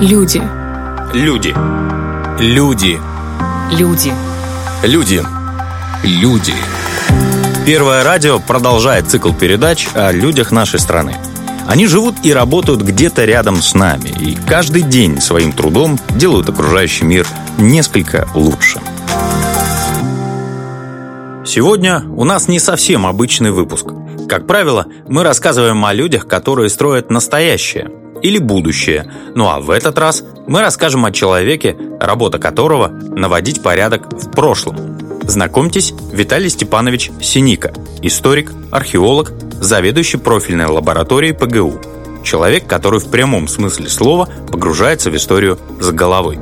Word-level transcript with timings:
Люди. 0.00 0.40
Люди. 1.12 1.54
Люди. 2.40 2.98
Люди. 3.70 4.14
Люди. 4.82 5.22
Люди. 6.02 6.54
Первое 7.66 8.02
радио 8.02 8.38
продолжает 8.38 9.10
цикл 9.10 9.34
передач 9.34 9.88
о 9.92 10.10
людях 10.10 10.52
нашей 10.52 10.80
страны. 10.80 11.18
Они 11.68 11.86
живут 11.86 12.14
и 12.22 12.32
работают 12.32 12.80
где-то 12.80 13.26
рядом 13.26 13.56
с 13.56 13.74
нами, 13.74 14.08
и 14.08 14.38
каждый 14.48 14.84
день 14.84 15.20
своим 15.20 15.52
трудом 15.52 15.98
делают 16.16 16.48
окружающий 16.48 17.04
мир 17.04 17.26
несколько 17.58 18.26
лучше. 18.34 18.80
Сегодня 21.44 22.04
у 22.16 22.24
нас 22.24 22.48
не 22.48 22.58
совсем 22.58 23.04
обычный 23.04 23.50
выпуск. 23.50 23.88
Как 24.30 24.46
правило, 24.46 24.86
мы 25.08 25.24
рассказываем 25.24 25.84
о 25.84 25.92
людях, 25.92 26.26
которые 26.26 26.70
строят 26.70 27.10
настоящее 27.10 27.90
или 28.22 28.38
будущее. 28.38 29.10
Ну 29.34 29.48
а 29.48 29.60
в 29.60 29.70
этот 29.70 29.98
раз 29.98 30.24
мы 30.46 30.60
расскажем 30.60 31.04
о 31.04 31.12
человеке, 31.12 31.76
работа 32.00 32.38
которого– 32.38 32.88
наводить 33.16 33.62
порядок 33.62 34.12
в 34.12 34.30
прошлом. 34.30 34.98
Знакомьтесь, 35.22 35.94
Виталий 36.12 36.48
Степанович 36.48 37.10
Синика, 37.20 37.72
историк, 38.02 38.52
археолог, 38.72 39.32
заведующий 39.60 40.18
профильной 40.18 40.66
лабораторией 40.66 41.34
ПГУ. 41.34 41.80
Человек, 42.24 42.66
который 42.66 43.00
в 43.00 43.10
прямом 43.10 43.48
смысле 43.48 43.88
слова 43.88 44.28
погружается 44.50 45.10
в 45.10 45.16
историю 45.16 45.58
с 45.80 45.90
головой. 45.90 46.38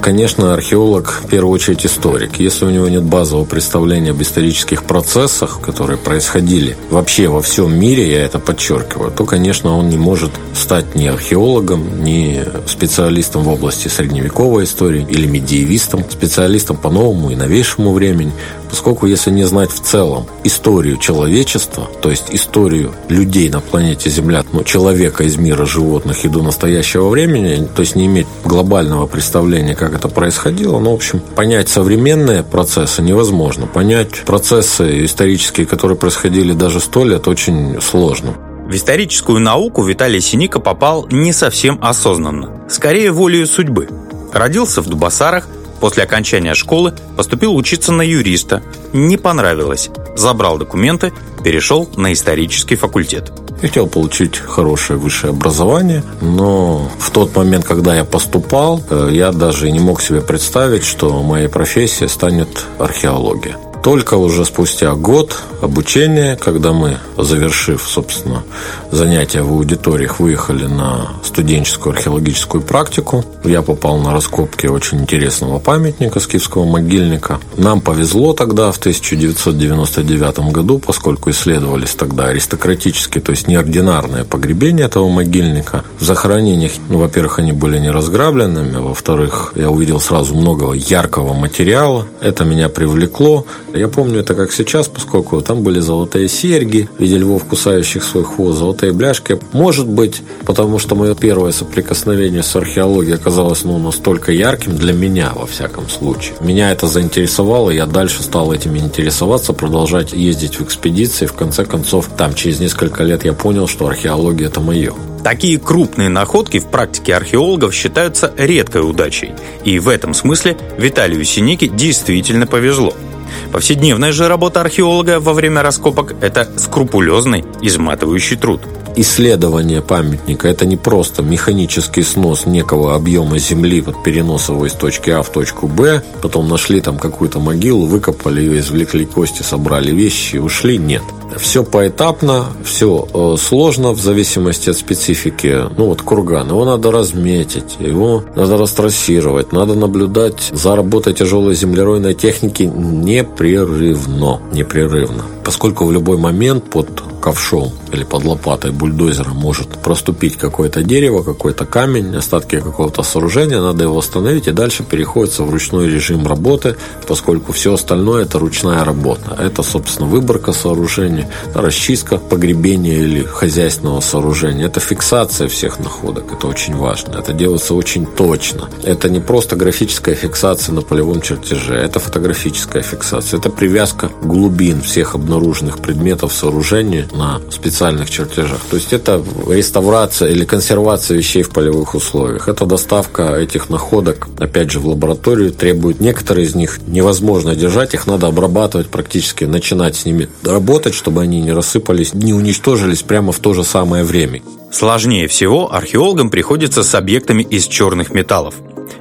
Конечно, 0.00 0.54
археолог 0.54 1.20
в 1.24 1.28
первую 1.28 1.52
очередь 1.52 1.84
историк. 1.84 2.40
Если 2.40 2.64
у 2.64 2.70
него 2.70 2.88
нет 2.88 3.02
базового 3.02 3.44
представления 3.44 4.12
об 4.12 4.22
исторических 4.22 4.84
процессах, 4.84 5.60
которые 5.60 5.98
происходили 5.98 6.74
вообще 6.88 7.28
во 7.28 7.42
всем 7.42 7.78
мире, 7.78 8.10
я 8.10 8.24
это 8.24 8.38
подчеркиваю, 8.38 9.10
то, 9.10 9.26
конечно, 9.26 9.76
он 9.76 9.90
не 9.90 9.98
может 9.98 10.30
стать 10.54 10.94
ни 10.94 11.06
археологом, 11.06 12.02
ни 12.02 12.42
специалистом 12.66 13.42
в 13.42 13.48
области 13.48 13.88
средневековой 13.88 14.64
истории 14.64 15.06
или 15.08 15.26
медиевистом, 15.26 16.04
специалистом 16.08 16.78
по 16.78 16.88
новому 16.88 17.30
и 17.30 17.36
новейшему 17.36 17.92
времени 17.92 18.32
поскольку 18.70 19.06
если 19.06 19.30
не 19.30 19.44
знать 19.44 19.70
в 19.70 19.80
целом 19.80 20.26
историю 20.44 20.96
человечества, 20.96 21.88
то 22.00 22.10
есть 22.10 22.26
историю 22.30 22.94
людей 23.08 23.50
на 23.50 23.60
планете 23.60 24.08
Земля, 24.08 24.44
ну, 24.52 24.62
человека 24.62 25.24
из 25.24 25.36
мира 25.36 25.66
животных 25.66 26.24
и 26.24 26.28
до 26.28 26.42
настоящего 26.42 27.08
времени, 27.08 27.68
то 27.74 27.80
есть 27.80 27.96
не 27.96 28.06
иметь 28.06 28.26
глобального 28.44 29.06
представления, 29.06 29.74
как 29.74 29.94
это 29.94 30.08
происходило, 30.08 30.78
ну, 30.78 30.92
в 30.92 30.94
общем, 30.94 31.20
понять 31.20 31.68
современные 31.68 32.42
процессы 32.42 33.02
невозможно. 33.02 33.66
Понять 33.66 34.22
процессы 34.24 35.04
исторические, 35.04 35.66
которые 35.66 35.98
происходили 35.98 36.52
даже 36.52 36.80
сто 36.80 37.04
лет, 37.04 37.28
очень 37.28 37.80
сложно. 37.80 38.34
В 38.66 38.74
историческую 38.74 39.40
науку 39.40 39.82
Виталий 39.82 40.20
Синика 40.20 40.60
попал 40.60 41.08
не 41.10 41.32
совсем 41.32 41.78
осознанно, 41.82 42.62
скорее 42.68 43.10
волею 43.10 43.46
судьбы. 43.46 43.88
Родился 44.32 44.80
в 44.80 44.86
Дубасарах– 44.86 45.48
После 45.80 46.02
окончания 46.02 46.54
школы 46.54 46.94
поступил 47.16 47.56
учиться 47.56 47.92
на 47.92 48.02
юриста. 48.02 48.62
Не 48.92 49.16
понравилось. 49.16 49.90
Забрал 50.14 50.58
документы, 50.58 51.12
перешел 51.42 51.88
на 51.96 52.12
исторический 52.12 52.76
факультет. 52.76 53.32
Хотел 53.60 53.86
получить 53.86 54.38
хорошее 54.38 54.98
высшее 54.98 55.30
образование, 55.30 56.02
но 56.20 56.90
в 56.98 57.10
тот 57.10 57.34
момент, 57.36 57.64
когда 57.64 57.94
я 57.94 58.04
поступал, 58.04 58.82
э, 58.88 59.10
я 59.12 59.32
даже 59.32 59.70
не 59.70 59.80
мог 59.80 60.00
себе 60.00 60.22
представить, 60.22 60.84
что 60.84 61.22
моей 61.22 61.48
профессией 61.48 62.08
станет 62.08 62.64
археология. 62.78 63.56
Только 63.82 64.14
уже 64.14 64.44
спустя 64.44 64.94
год 64.94 65.36
обучения, 65.62 66.36
когда 66.36 66.72
мы, 66.72 66.98
завершив, 67.16 67.82
собственно, 67.82 68.42
занятия 68.90 69.42
в 69.42 69.50
аудиториях, 69.52 70.20
выехали 70.20 70.66
на 70.66 71.12
студенческую 71.24 71.94
археологическую 71.94 72.62
практику, 72.62 73.24
я 73.42 73.62
попал 73.62 73.96
на 73.98 74.12
раскопки 74.12 74.66
очень 74.66 75.00
интересного 75.00 75.58
памятника 75.60 76.20
скифского 76.20 76.66
могильника. 76.66 77.40
Нам 77.56 77.80
повезло 77.80 78.34
тогда, 78.34 78.70
в 78.70 78.76
1999 78.76 80.52
году, 80.52 80.78
поскольку 80.78 81.30
исследовались 81.30 81.94
тогда 81.94 82.26
аристократические, 82.26 83.22
то 83.22 83.30
есть 83.30 83.48
неординарные 83.48 84.24
погребения 84.24 84.84
этого 84.86 85.08
могильника. 85.08 85.84
В 85.98 86.04
захоронениях, 86.04 86.72
ну, 86.90 86.98
во-первых, 86.98 87.38
они 87.38 87.52
были 87.52 87.78
не 87.78 87.90
разграбленными, 87.90 88.76
во-вторых, 88.76 89.54
я 89.56 89.70
увидел 89.70 90.00
сразу 90.00 90.34
много 90.34 90.72
яркого 90.72 91.32
материала. 91.32 92.06
Это 92.20 92.44
меня 92.44 92.68
привлекло. 92.68 93.46
Я 93.74 93.88
помню 93.88 94.20
это 94.20 94.34
как 94.34 94.52
сейчас, 94.52 94.88
поскольку 94.88 95.40
там 95.42 95.62
были 95.62 95.80
золотые 95.80 96.28
серьги 96.28 96.88
в 96.98 97.00
виде 97.00 97.18
львов, 97.18 97.44
кусающих 97.44 98.02
свой 98.02 98.24
хвост, 98.24 98.58
золотые 98.58 98.92
бляшки. 98.92 99.38
Может 99.52 99.86
быть, 99.86 100.22
потому 100.44 100.78
что 100.78 100.94
мое 100.94 101.14
первое 101.14 101.52
соприкосновение 101.52 102.42
с 102.42 102.54
археологией 102.56 103.14
оказалось 103.14 103.64
ну, 103.64 103.78
настолько 103.78 104.32
ярким 104.32 104.76
для 104.76 104.92
меня, 104.92 105.32
во 105.34 105.46
всяком 105.46 105.88
случае. 105.88 106.34
Меня 106.40 106.72
это 106.72 106.88
заинтересовало, 106.88 107.70
я 107.70 107.86
дальше 107.86 108.22
стал 108.22 108.52
этим 108.52 108.76
интересоваться, 108.76 109.52
продолжать 109.52 110.12
ездить 110.12 110.58
в 110.58 110.64
экспедиции. 110.64 111.26
В 111.26 111.34
конце 111.34 111.64
концов, 111.64 112.08
там 112.16 112.34
через 112.34 112.60
несколько 112.60 113.04
лет 113.04 113.24
я 113.24 113.32
понял, 113.32 113.68
что 113.68 113.86
археология– 113.86 114.46
это 114.48 114.60
мое. 114.60 114.94
Такие 115.22 115.58
крупные 115.58 116.08
находки 116.08 116.58
в 116.58 116.66
практике 116.66 117.14
археологов 117.14 117.74
считаются 117.74 118.32
редкой 118.38 118.88
удачей. 118.88 119.32
И 119.64 119.78
в 119.78 119.88
этом 119.88 120.14
смысле 120.14 120.56
Виталию 120.78 121.24
Синике 121.24 121.68
действительно 121.68 122.46
повезло– 122.46 122.94
Повседневная 123.52 124.12
же 124.12 124.28
работа 124.28 124.60
археолога 124.60 125.20
во 125.20 125.32
время 125.32 125.62
раскопок– 125.62 126.14
это 126.20 126.48
скрупулезный, 126.56 127.44
изматывающий 127.62 128.36
труд. 128.36 128.60
Исследование 128.96 129.80
памятника– 129.80 130.48
это 130.50 130.66
не 130.66 130.76
просто 130.76 131.22
механический 131.22 132.02
снос 132.02 132.46
некого 132.46 132.94
объема 132.94 133.38
земли, 133.38 133.80
вот 133.80 134.02
перенос 134.02 134.48
его 134.48 134.66
из 134.66 134.72
точки 134.72 135.10
А 135.10 135.22
в 135.22 135.30
точку 135.30 135.66
Б, 135.66 136.02
потом 136.22 136.48
нашли 136.48 136.80
там 136.80 136.98
какую-то 136.98 137.40
могилу, 137.40 137.86
выкопали 137.86 138.40
ее, 138.40 138.58
извлекли 138.60 139.04
кости, 139.04 139.42
собрали 139.42 139.92
вещи 139.92 140.36
и 140.36 140.38
ушли. 140.38 140.78
Нет– 140.78 141.02
все 141.38 141.64
поэтапно, 141.64 142.46
все 142.64 143.06
э, 143.12 143.36
сложно 143.38 143.92
в 143.92 144.00
зависимости 144.00 144.70
от 144.70 144.76
специфики. 144.76 145.64
Ну 145.76 145.86
вот 145.86 146.02
курган, 146.02 146.48
его 146.48 146.64
надо 146.64 146.90
разметить, 146.90 147.76
его 147.78 148.24
надо 148.34 148.56
растрассировать, 148.56 149.52
надо 149.52 149.74
наблюдать 149.74 150.50
за 150.52 150.76
работой 150.76 151.14
тяжелой 151.14 151.54
землеройной 151.54 152.14
техники 152.14 152.64
непрерывно, 152.64 154.40
непрерывно. 154.52 155.24
Поскольку 155.44 155.84
в 155.84 155.92
любой 155.92 156.16
момент 156.16 156.64
под 156.70 157.02
ковшом 157.20 157.72
или 157.92 158.04
под 158.04 158.24
лопатой 158.24 158.70
бульдозера 158.70 159.30
может 159.30 159.68
проступить 159.68 160.36
какое-то 160.36 160.82
дерево, 160.82 161.22
какой-то 161.22 161.66
камень, 161.66 162.16
остатки 162.16 162.60
какого-то 162.60 163.02
сооружения, 163.02 163.60
надо 163.60 163.84
его 163.84 163.98
остановить 163.98 164.48
и 164.48 164.52
дальше 164.52 164.82
переходится 164.82 165.42
в 165.44 165.50
ручной 165.50 165.88
режим 165.88 166.26
работы, 166.26 166.76
поскольку 167.06 167.52
все 167.52 167.74
остальное 167.74 168.24
это 168.24 168.38
ручная 168.38 168.84
работа. 168.84 169.36
Это, 169.38 169.62
собственно, 169.62 170.08
выборка 170.08 170.52
сооружения, 170.52 171.30
расчистка 171.54 172.18
погребения 172.18 172.98
или 172.98 173.22
хозяйственного 173.24 174.00
сооружения. 174.00 174.66
Это 174.66 174.80
фиксация 174.80 175.48
всех 175.48 175.78
находок, 175.78 176.32
это 176.32 176.46
очень 176.46 176.74
важно. 176.76 177.18
Это 177.18 177.32
делается 177.32 177.74
очень 177.74 178.06
точно. 178.06 178.68
Это 178.84 179.08
не 179.08 179.20
просто 179.20 179.56
графическая 179.56 180.14
фиксация 180.14 180.74
на 180.74 180.82
полевом 180.82 181.20
чертеже, 181.20 181.74
это 181.74 182.00
фотографическая 182.00 182.82
фиксация, 182.82 183.38
это 183.38 183.50
привязка 183.50 184.10
глубин 184.22 184.80
всех 184.82 185.14
обнаруженных 185.14 185.78
предметов 185.78 186.32
сооружения 186.32 187.06
на 187.12 187.40
специальных 187.50 188.10
чертежах. 188.10 188.58
То 188.70 188.76
есть 188.76 188.92
это 188.92 189.22
реставрация 189.48 190.30
или 190.30 190.44
консервация 190.44 191.16
вещей 191.16 191.42
в 191.42 191.50
полевых 191.50 191.94
условиях. 191.94 192.48
Это 192.48 192.66
доставка 192.66 193.36
этих 193.36 193.70
находок, 193.70 194.28
опять 194.38 194.70
же, 194.70 194.80
в 194.80 194.86
лабораторию 194.86 195.52
требует 195.52 196.00
некоторые 196.00 196.46
из 196.46 196.54
них 196.54 196.80
невозможно 196.86 197.54
держать, 197.54 197.94
их 197.94 198.06
надо 198.06 198.26
обрабатывать 198.26 198.88
практически, 198.88 199.44
начинать 199.44 199.96
с 199.96 200.04
ними 200.04 200.28
работать, 200.44 200.94
чтобы 200.94 201.22
они 201.22 201.40
не 201.40 201.52
рассыпались, 201.52 202.14
не 202.14 202.32
уничтожились 202.32 203.02
прямо 203.02 203.32
в 203.32 203.38
то 203.38 203.54
же 203.54 203.64
самое 203.64 204.04
время. 204.04 204.42
Сложнее 204.72 205.26
всего 205.26 205.74
археологам 205.74 206.30
приходится 206.30 206.84
с 206.84 206.94
объектами 206.94 207.42
из 207.42 207.66
черных 207.66 208.10
металлов. 208.14 208.54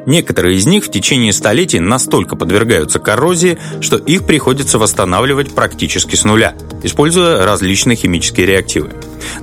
Некоторые 0.05 0.57
из 0.57 0.65
них 0.65 0.85
в 0.85 0.91
течение 0.91 1.33
столетий 1.33 1.79
настолько 1.79 2.35
подвергаются 2.35 2.99
коррозии, 2.99 3.57
что 3.81 3.97
их 3.97 4.25
приходится 4.25 4.79
восстанавливать 4.79 5.53
практически 5.53 6.15
с 6.15 6.23
нуля, 6.23 6.55
используя 6.83 7.45
различные 7.45 7.95
химические 7.95 8.45
реактивы. 8.45 8.91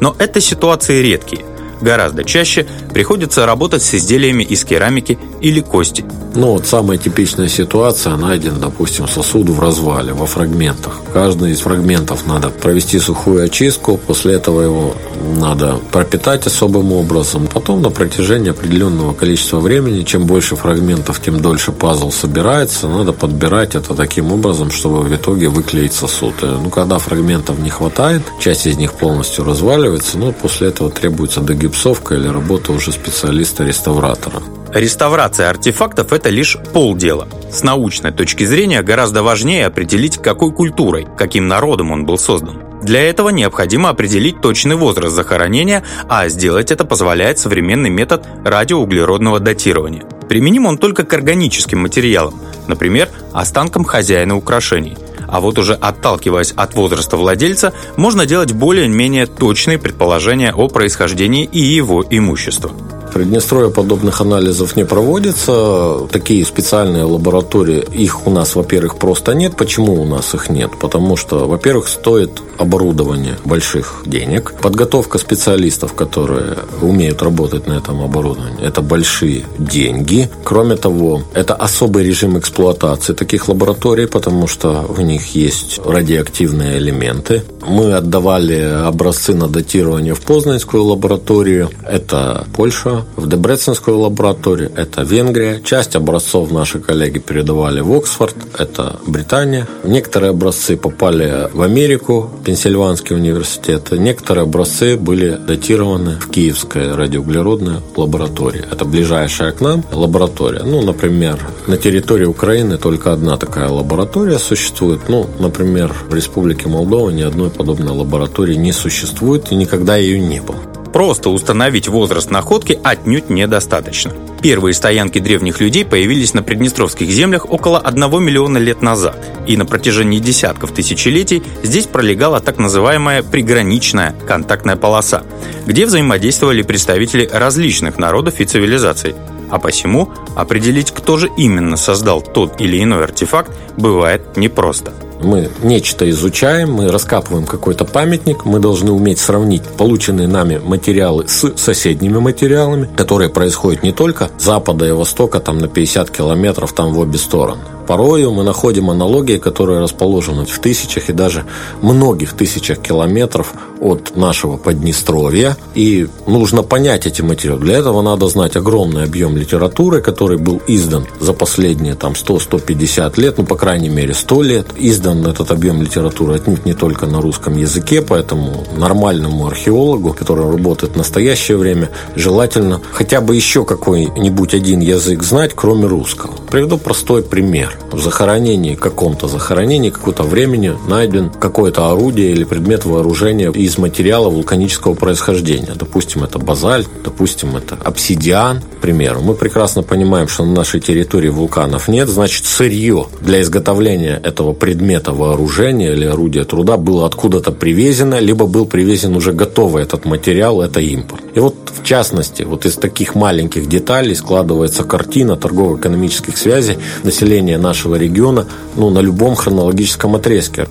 Но 0.01 0.15
это 0.19 0.41
ситуации 0.41 1.03
редкие– 1.03 1.45
Гораздо 1.81 2.25
чаще 2.25 2.67
приходится 2.93 3.47
работать 3.47 3.83
с 3.83 3.95
изделиями 3.95 4.43
из 4.43 4.65
керамики 4.65 5.19
или 5.41 5.61
кости. 5.61 6.05
Ну 6.35 6.53
вот 6.53 6.67
самая 6.67 6.99
типичная 6.99 7.49
ситуация, 7.49 8.15
найден, 8.17 8.61
допустим, 8.61 9.09
сосуд 9.09 9.49
в 9.49 9.59
развале, 9.59 10.13
во 10.13 10.27
фрагментах. 10.27 11.01
Каждый 11.15 11.53
из 11.53 11.61
фрагментов 11.61 12.27
надо 12.27 12.51
провести 12.51 12.99
сухую 12.99 13.45
очистку, 13.45 13.97
после 13.97 14.35
этого 14.35 14.61
его 14.61 14.95
надо 15.39 15.79
пропитать 15.91 16.47
особым 16.47 16.93
образом. 16.93 17.47
Потом 17.47 17.81
на 17.81 17.91
протяжении 17.91 18.51
определенного 18.51 19.15
количества 19.15 19.61
времени, 19.61 20.03
чем 20.03 20.27
больше 20.27 20.57
фрагментов, 20.57 21.23
тем 21.23 21.41
дольше 21.41 21.73
пазл 21.73 22.11
собирается, 22.11 22.87
надо 22.87 23.15
подбирать 23.15 23.75
это 23.75 23.95
таким 23.95 24.31
образом, 24.31 24.71
чтобы 24.71 25.01
в 25.01 25.15
итоге 25.15 25.49
выклеить 25.49 25.95
сосуд. 25.95 26.35
Ну, 26.43 26.69
когда 26.69 26.99
фрагментов 26.99 27.59
не 27.59 27.71
хватает, 27.71 28.23
часть 28.41 28.67
из 28.67 28.77
них 28.77 28.93
полностью 28.93 29.45
разваливается, 29.45 30.19
но 30.19 30.33
после 30.33 30.69
этого 30.69 30.91
требуется 30.91 31.41
догиб 31.41 31.66
загипсовка 31.67 32.15
или 32.15 32.29
работа 32.29 32.73
уже 32.73 32.93
специалиста-реставратора. 32.93 34.43
Реставрация 34.73 35.51
артефактов– 35.51 36.13
это 36.13 36.29
лишь 36.29 36.57
полдела. 36.73 37.27
С 37.51 37.63
научной 37.63 38.13
точки 38.13 38.45
зрения 38.45 38.83
гораздо 38.83 39.23
важнее 39.23 39.67
определить, 39.67 40.19
какой 40.19 40.53
культурой, 40.53 41.07
каким 41.19 41.49
народом 41.49 41.91
он 41.91 42.07
был 42.07 42.19
создан. 42.19 42.63
Для 42.83 43.03
этого 43.03 43.31
необходимо 43.31 43.89
определить 43.89 44.41
точный 44.41 44.77
возраст 44.77 45.15
захоронения, 45.15 45.83
а 46.09 46.29
сделать 46.29 46.71
это 46.71 46.85
позволяет 46.85 47.39
современный 47.39 47.91
метод 47.91 48.25
радиоуглеродного 48.45 49.41
датирования. 49.41 50.05
Применим 50.29 50.67
он 50.67 50.79
только 50.79 51.05
к 51.05 51.13
органическим 51.15 51.81
материалам, 51.81 52.35
например, 52.69 53.09
останкам 53.33 53.85
хозяина 53.85 54.37
украшений. 54.37 54.97
А 55.29 55.41
вот 55.41 55.59
уже 55.59 55.75
отталкиваясь 55.75 56.53
от 56.53 56.75
возраста 56.75 57.17
владельца, 57.17 57.73
можно 57.97 58.27
делать 58.27 58.53
более-менее 58.53 59.27
точные 59.27 59.79
предположения 59.79 60.53
о 60.53 60.69
происхождении 60.69 61.45
и 61.45 61.61
его 61.61 62.05
имущества. 62.09 62.71
Приднестровье 63.17 63.71
подобных 63.71 64.21
анализов 64.21 64.77
не 64.77 64.85
проводится. 64.85 66.07
Такие 66.13 66.45
специальные 66.45 67.05
лаборатории, 67.05 67.83
их 67.95 68.27
у 68.27 68.31
нас, 68.31 68.55
во-первых, 68.55 68.97
просто 68.97 69.33
нет. 69.33 69.57
Почему 69.57 69.95
у 70.03 70.05
нас 70.05 70.35
их 70.35 70.51
нет? 70.51 70.73
Потому 70.79 71.17
что, 71.17 71.49
во-первых, 71.49 71.89
стоит 71.89 72.43
оборудование 72.59 73.39
больших 73.47 74.03
денег. 74.05 74.53
Подготовка 74.61 75.17
специалистов, 75.17 75.95
которые 75.95 76.59
умеют 76.83 77.23
работать 77.23 77.67
на 77.67 77.73
этом 77.73 78.03
оборудовании, 78.03 78.63
это 78.63 78.83
большие 78.83 79.47
деньги. 79.59 80.29
Кроме 80.45 80.77
того, 80.77 81.23
это 81.33 81.55
особый 81.55 82.05
режим 82.05 82.39
эксплуатации 82.39 83.15
таких 83.15 83.49
лабораторий, 83.49 84.07
потому 84.07 84.47
что 84.47 84.83
в 84.87 85.01
них 85.01 85.35
есть 85.35 85.81
радиоактивные 85.83 86.77
элементы. 86.77 87.45
Мы 87.67 87.95
отдавали 87.95 88.61
образцы 88.61 89.33
на 89.33 89.49
датирование 89.49 90.15
в 90.15 90.21
Познанскую 90.21 90.85
лабораторию. 90.85 91.71
Это 91.83 92.47
Польша, 92.55 93.06
в 93.17 93.29
Дебреценскую 93.29 93.99
лабораторию, 93.99 94.71
это 94.77 95.03
Венгрия. 95.03 95.61
Часть 95.63 95.97
образцов 95.97 96.51
наши 96.51 96.81
коллеги 96.81 97.19
передавали 97.19 97.81
в 97.81 97.93
Оксфорд, 97.93 98.37
это 98.59 99.01
Британия. 99.07 99.67
Некоторые 99.85 100.31
образцы 100.31 100.77
попали 100.77 101.49
в 101.53 101.63
Америку, 101.63 102.31
Пенсильванский 102.45 103.17
университет. 103.17 103.91
Некоторые 103.93 104.45
образцы 104.45 104.97
были 104.97 105.31
датированы 105.31 106.19
в 106.21 106.31
Киевской 106.31 106.95
радиоуглеродной 106.95 107.77
лаборатории. 107.97 108.65
Это 108.71 108.85
ближайшая 108.85 109.53
к 109.53 109.61
нам 109.61 109.85
лаборатория. 109.93 110.63
Ну, 110.63 110.83
например, 110.83 111.39
на 111.67 111.77
территории 111.77 112.27
Украины 112.27 112.77
только 112.77 113.13
одна 113.13 113.37
такая 113.37 113.69
лаборатория 113.69 114.39
существует. 114.39 115.09
Ну, 115.09 115.27
например, 115.39 115.95
в 116.09 116.15
Республике 116.15 116.69
Молдова 116.69 117.11
ни 117.11 117.23
одной 117.23 117.51
подобной 117.51 117.93
лаборатории 117.93 118.55
не 118.55 118.73
существует 118.73 119.53
и 119.53 119.57
никогда 119.57 119.97
ее 119.97 120.21
не 120.21 120.41
было. 120.41 120.59
Просто 120.97 121.29
установить 121.29 121.89
возраст 121.89 122.31
находки 122.31 122.81
отнюдь 122.83 123.29
недостаточно. 123.29 124.15
Первые 124.41 124.73
стоянки 124.73 125.19
древних 125.19 125.61
людей 125.61 125.85
появились 125.85 126.33
на 126.33 126.43
приднестровских 126.43 127.11
землях 127.11 127.45
около 127.51 127.79
1 127.79 128.01
миллиона 128.25 128.57
лет 128.57 128.81
назад, 128.81 129.23
и 129.47 129.59
на 129.59 129.67
протяжении 129.67 130.21
десятков 130.21 130.73
тысячелетий 130.73 131.43
здесь 131.63 131.85
пролегала 131.85 132.41
так 132.41 132.57
называемая 132.57 133.23
приграничная 133.23 134.15
контактная 134.27 134.77
полоса, 134.77 135.23
где 135.67 135.85
взаимодействовали 135.85 136.63
представители 136.63 137.29
различных 137.31 137.99
народов 137.99 138.41
и 138.41 138.47
цивилизаций. 138.47 139.15
А 139.51 139.59
посему 139.59 140.11
определить, 140.35 140.93
кто 140.93 141.19
же 141.19 141.29
именно 141.37 141.77
создал 141.77 142.23
тот 142.23 142.59
или 142.59 142.83
иной 142.83 143.05
артефакт, 143.05 143.53
бывает 143.77 144.39
непросто– 144.39 144.95
мы 145.23 145.51
нечто 145.63 146.09
изучаем, 146.11 146.73
мы 146.73 146.91
раскапываем 146.91 147.47
какой-то 147.47 147.85
памятник, 147.85 148.45
мы 148.45 148.59
должны 148.59 148.93
уметь 148.93 149.19
сравнить 149.19 149.63
полученные 149.63 150.29
нами 150.29 150.59
материалы 150.59 151.29
с 151.29 151.57
соседними 151.57 152.19
материалами, 152.19 152.89
которые 152.97 153.31
происходят 153.31 153.83
не 153.83 153.93
только 153.93 154.31
с 154.39 154.45
запада 154.45 154.87
и 154.87 154.93
востока, 154.93 155.41
там 155.41 155.59
на 155.59 155.69
50 155.69 156.11
километров, 156.11 156.73
там 156.73 156.93
в 156.93 156.99
обе 156.99 157.19
стороны. 157.19 157.76
Порою 157.87 158.33
мы 158.33 158.43
находим 158.43 158.91
аналогии, 158.91 159.39
которые 159.39 159.81
расположены 159.81 160.45
в 160.45 160.59
тысячах 160.59 161.09
и 161.09 161.13
даже 161.13 161.45
многих 161.83 162.33
тысячах 162.33 162.79
километров 162.79 163.55
от 163.81 164.17
нашего 164.17 164.57
Поднестровья. 164.57 165.57
И 165.75 166.09
нужно 166.27 166.63
понять 166.63 167.07
эти 167.07 167.23
материалы. 167.23 167.61
Для 167.61 167.77
этого 167.79 168.03
надо 168.03 168.27
знать 168.29 168.57
огромный 168.57 169.05
объем 169.05 169.37
литературы, 169.37 170.03
который 170.03 170.39
был 170.39 170.61
издан 170.67 171.07
за 171.21 171.33
последние 171.33 171.95
там 171.95 172.13
100-150 172.13 173.21
лет, 173.21 173.39
ну, 173.39 173.45
по 173.45 173.55
крайней 173.57 173.89
мере, 173.89 174.15
100 174.15 174.43
лет. 174.43 174.67
Издан 174.77 175.25
этот 175.27 175.51
объем 175.53 175.81
литературы 175.83 176.35
отнюдь 176.35 176.67
не 176.67 176.75
только 176.75 177.07
на 177.07 177.21
русском 177.21 177.57
языке, 177.57 178.03
поэтому 178.03 178.65
нормальному 178.77 179.47
археологу, 179.47 180.13
который 180.13 180.51
работает 180.51 180.95
в 180.95 180.97
настоящее 180.97 181.57
время, 181.57 181.91
желательно 182.17 182.81
хотя 182.93 183.21
бы 183.21 183.37
еще 183.37 183.65
какой-нибудь 183.65 184.55
один 184.55 184.81
язык 184.81 185.23
знать, 185.23 185.53
кроме 185.55 185.87
русского. 185.87 186.33
Приведу 186.51 186.79
простой 186.79 187.23
пример 187.23 187.76
в 187.93 188.01
захоронении, 188.01 188.75
каком-то 188.75 189.29
захоронении, 189.29 189.91
какого-то 189.91 190.23
времени 190.23 190.75
найден 190.89 191.31
какое-то 191.31 191.91
орудие 191.91 192.33
или 192.33 192.45
предмет 192.45 192.85
вооружения 192.85 193.51
из 193.51 193.79
материала 193.79 194.29
вулканического 194.29 194.95
происхождения. 194.95 195.73
Допустим, 195.75 196.25
это 196.25 196.39
базальт, 196.39 196.89
допустим, 197.05 197.57
это 197.57 197.77
обсидиан, 197.83 198.61
к 198.61 198.81
примеру. 198.81 199.21
Мы 199.21 199.35
прекрасно 199.35 199.83
понимаем, 199.83 200.29
что 200.29 200.45
на 200.45 200.53
нашей 200.53 200.81
территории 200.81 201.29
вулканов 201.29 201.89
нет, 201.89 202.09
значит, 202.09 202.45
сырье 202.47 203.07
для 203.21 203.41
изготовления 203.41 204.21
этого 204.23 204.53
предмета 204.53 205.13
вооружения 205.13 205.93
или 205.93 206.05
орудия 206.05 206.45
труда 206.45 206.77
было 206.77 207.07
откуда-то 207.07 207.53
привезено, 207.53 208.19
либо 208.19 208.47
был 208.47 208.67
привезен 208.67 209.17
уже 209.17 209.33
готовый 209.33 209.83
этот 209.83 210.05
материал, 210.05 210.61
это 210.61 210.81
импорт. 210.81 211.23
И 211.35 211.41
вот, 211.41 211.55
в 211.73 211.85
частности, 211.85 212.43
вот 212.43 212.67
из 212.67 212.77
таких 212.77 213.15
маленьких 213.15 213.69
деталей 213.69 214.15
складывается 214.15 214.85
картина 214.85 215.37
торгово-экономических 215.37 216.37
связей 216.37 216.79
населения 217.03 217.59
нашего 217.67 217.97
региона 217.97 218.47
ну, 218.77 218.91
на 218.91 219.01
любом 219.01 219.35
хронологическом 219.35 220.15
отрезке. 220.15 220.67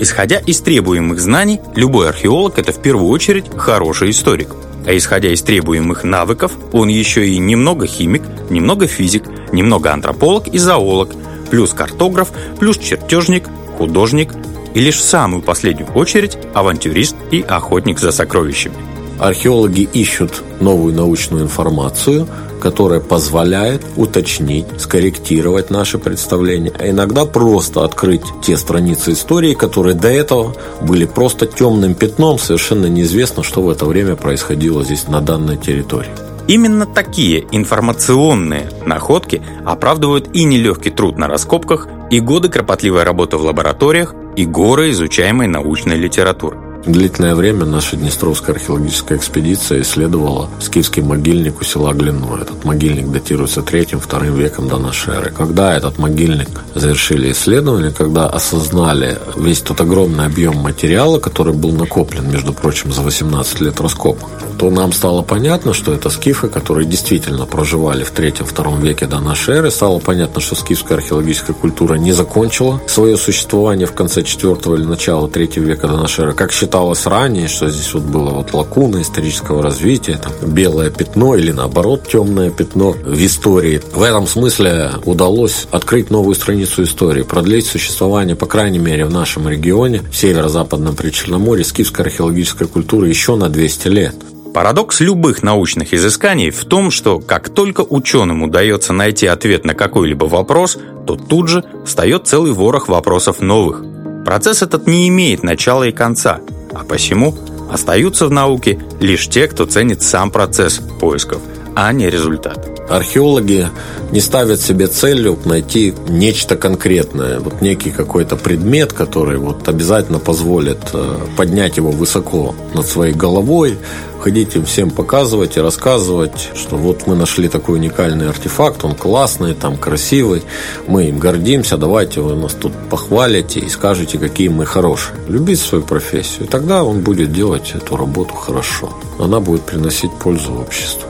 Исходя 0.00 0.38
из 0.38 0.60
требуемых 0.60 1.20
знаний, 1.20 1.60
любой 1.76 2.08
археолог– 2.08 2.54
это 2.58 2.72
в 2.72 2.80
первую 2.82 3.08
очередь 3.08 3.46
хороший 3.56 4.10
историк. 4.10 4.48
А 4.86 4.96
исходя 4.96 5.28
из 5.30 5.42
требуемых 5.42 6.04
навыков, 6.04 6.52
он 6.72 6.88
еще 6.88 7.28
и 7.28 7.38
немного 7.38 7.86
химик, 7.86 8.22
немного 8.48 8.86
физик, 8.86 9.24
немного 9.52 9.92
антрополог 9.92 10.48
и 10.48 10.58
зоолог, 10.58 11.10
плюс 11.50 11.72
картограф, 11.72 12.30
плюс 12.58 12.78
чертежник, 12.78 13.44
художник 13.76 14.30
и 14.74 14.80
лишь 14.80 14.96
в 14.96 15.04
самую 15.04 15.42
последнюю 15.42 15.90
очередь 15.92 16.38
авантюрист 16.54 17.16
и 17.30 17.42
охотник 17.42 17.98
за 17.98 18.10
сокровищами. 18.10 18.89
Археологи 19.20 19.82
ищут 19.82 20.42
новую 20.60 20.94
научную 20.94 21.44
информацию, 21.44 22.26
которая 22.58 23.00
позволяет 23.00 23.82
уточнить, 23.96 24.64
скорректировать 24.78 25.68
наши 25.68 25.98
представления, 25.98 26.72
а 26.78 26.88
иногда 26.88 27.26
просто 27.26 27.84
открыть 27.84 28.22
те 28.42 28.56
страницы 28.56 29.12
истории, 29.12 29.52
которые 29.52 29.94
до 29.94 30.08
этого 30.08 30.56
были 30.80 31.04
просто 31.04 31.44
темным 31.44 31.94
пятном, 31.94 32.38
совершенно 32.38 32.86
неизвестно, 32.86 33.42
что 33.42 33.60
в 33.60 33.68
это 33.68 33.84
время 33.84 34.16
происходило 34.16 34.82
здесь 34.84 35.06
на 35.06 35.20
данной 35.20 35.58
территории. 35.58 36.10
Именно 36.48 36.86
такие 36.86 37.44
информационные 37.52 38.70
находки 38.86 39.42
оправдывают 39.66 40.30
и 40.34 40.44
нелегкий 40.44 40.90
труд 40.90 41.18
на 41.18 41.28
раскопках, 41.28 41.88
и 42.10 42.20
годы 42.20 42.48
кропотливой 42.48 43.02
работы 43.02 43.36
в 43.36 43.42
лабораториях, 43.42 44.14
и 44.36 44.46
горы 44.46 44.90
изучаемой 44.90 45.46
научной 45.46 45.96
литературы. 45.96 46.69
Длительное 46.86 47.34
время 47.34 47.66
наша 47.66 47.96
Днестровская 47.96 48.56
археологическая 48.56 49.18
экспедиция 49.18 49.82
исследовала 49.82 50.48
скифский 50.60 51.02
могильник 51.02 51.60
у 51.60 51.64
села 51.64 51.92
Глино. 51.92 52.38
Этот 52.40 52.64
могильник 52.64 53.10
датируется 53.10 53.60
третьим-вторым 53.60 54.34
веком 54.34 54.66
до 54.66 54.78
нашей 54.78 55.14
эры. 55.14 55.30
Когда 55.30 55.76
этот 55.76 55.98
могильник 55.98 56.48
завершили 56.74 57.32
исследование, 57.32 57.90
когда 57.90 58.26
осознали 58.28 59.18
весь 59.36 59.60
тот 59.60 59.82
огромный 59.82 60.24
объем 60.24 60.56
материала, 60.56 61.18
который 61.18 61.52
был 61.52 61.72
накоплен, 61.72 62.30
между 62.30 62.54
прочим, 62.54 62.92
за 62.92 63.02
18 63.02 63.60
лет 63.60 63.78
раскопок, 63.78 64.30
то 64.58 64.70
нам 64.70 64.92
стало 64.92 65.20
понятно, 65.22 65.74
что 65.74 65.92
это 65.92 66.08
скифы, 66.08 66.48
которые 66.48 66.86
действительно 66.86 67.44
проживали 67.44 68.04
в 68.04 68.10
третьем-втором 68.10 68.80
веке 68.80 69.06
до 69.06 69.20
нашей 69.20 69.56
эры. 69.56 69.70
Стало 69.70 69.98
понятно, 69.98 70.40
что 70.40 70.54
скифская 70.54 70.98
археологическая 70.98 71.54
культура 71.54 71.94
не 71.94 72.12
закончила 72.12 72.80
свое 72.86 73.18
существование 73.18 73.86
в 73.86 73.92
конце 73.92 74.22
четвертого 74.22 74.76
или 74.76 74.84
начала 74.84 75.28
третьего 75.28 75.64
века 75.64 75.86
до 75.86 75.98
нашей 75.98 76.24
эры, 76.24 76.32
как 76.32 76.52
считалось 76.52 76.69
считалось 76.70 77.04
ранее, 77.06 77.48
что 77.48 77.68
здесь 77.68 77.92
вот 77.94 78.04
было 78.04 78.30
вот 78.30 78.54
лакуна 78.54 79.02
исторического 79.02 79.60
развития, 79.60 80.20
там, 80.22 80.54
белое 80.54 80.90
пятно 80.90 81.34
или 81.34 81.50
наоборот 81.50 82.06
темное 82.06 82.50
пятно 82.50 82.92
в 82.92 83.26
истории. 83.26 83.82
В 83.92 84.00
этом 84.00 84.28
смысле 84.28 84.92
удалось 85.04 85.66
открыть 85.72 86.10
новую 86.10 86.36
страницу 86.36 86.84
истории, 86.84 87.22
продлить 87.22 87.66
существование, 87.66 88.36
по 88.36 88.46
крайней 88.46 88.78
мере, 88.78 89.04
в 89.04 89.10
нашем 89.10 89.48
регионе, 89.48 90.02
в 90.12 90.16
северо-западном 90.16 90.94
Причерноморье, 90.94 91.64
скифской 91.64 92.04
археологической 92.04 92.68
культуры 92.68 93.08
еще 93.08 93.34
на 93.34 93.48
200 93.48 93.88
лет. 93.88 94.14
Парадокс 94.54 95.00
любых 95.00 95.42
научных 95.42 95.92
изысканий 95.92 96.50
в 96.50 96.64
том, 96.66 96.92
что 96.92 97.18
как 97.18 97.48
только 97.48 97.80
ученым 97.80 98.44
удается 98.44 98.92
найти 98.92 99.26
ответ 99.26 99.64
на 99.64 99.74
какой-либо 99.74 100.26
вопрос, 100.26 100.78
то 101.04 101.16
тут 101.16 101.48
же 101.48 101.64
встает 101.84 102.28
целый 102.28 102.52
ворох 102.52 102.86
вопросов 102.86 103.40
новых. 103.40 103.82
Процесс 104.24 104.62
этот 104.62 104.86
не 104.86 105.08
имеет 105.08 105.42
начала 105.42 105.88
и 105.88 105.92
конца, 105.92 106.40
а 106.80 106.84
посему 106.84 107.34
Остаются 107.70 108.26
в 108.26 108.32
науке 108.32 108.80
лишь 108.98 109.28
те, 109.28 109.46
кто 109.46 109.64
ценит 109.64 110.02
сам 110.02 110.32
процесс 110.32 110.80
поисков, 111.00 111.40
а 111.74 111.92
не 111.92 112.10
результат. 112.10 112.80
Археологи 112.88 113.68
не 114.10 114.20
ставят 114.20 114.60
себе 114.60 114.88
целью 114.88 115.38
найти 115.44 115.94
нечто 116.08 116.56
конкретное, 116.56 117.38
вот 117.38 117.60
некий 117.60 117.90
какой-то 117.90 118.36
предмет, 118.36 118.92
который 118.92 119.38
вот 119.38 119.68
обязательно 119.68 120.18
позволит 120.18 120.78
э, 120.92 121.16
поднять 121.36 121.76
его 121.76 121.90
высоко 121.90 122.54
над 122.74 122.86
своей 122.86 123.14
головой, 123.14 123.78
ходить 124.20 124.56
им 124.56 124.64
всем 124.64 124.90
показывать 124.90 125.56
и 125.56 125.60
рассказывать, 125.60 126.50
что 126.54 126.76
вот 126.76 127.06
мы 127.06 127.14
нашли 127.14 127.48
такой 127.48 127.78
уникальный 127.78 128.28
артефакт, 128.28 128.84
он 128.84 128.94
классный, 128.94 129.54
там 129.54 129.76
красивый, 129.76 130.42
мы 130.86 131.08
им 131.08 131.18
гордимся, 131.18 131.76
давайте 131.76 132.20
вы 132.20 132.34
нас 132.34 132.52
тут 132.52 132.72
похвалите 132.90 133.60
и 133.60 133.68
скажете, 133.68 134.18
какие 134.18 134.48
мы 134.48 134.66
хорошие. 134.66 135.16
Любить 135.28 135.60
свою 135.60 135.84
профессию, 135.84 136.48
тогда 136.48 136.82
он 136.82 137.00
будет 137.00 137.32
делать 137.32 137.72
эту 137.74 137.96
работу 137.96 138.34
хорошо. 138.34 138.90
Она 139.18 139.40
будет 139.40 139.62
приносить 139.62 140.12
пользу 140.18 140.54
обществу. 140.54 141.08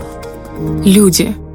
Люди– 0.84 1.34